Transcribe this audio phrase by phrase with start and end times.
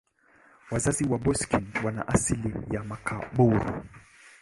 [0.71, 3.83] Wazazi wa Boeseken wana asili ya Makaburu.